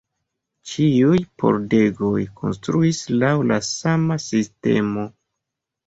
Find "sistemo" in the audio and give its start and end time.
4.29-5.11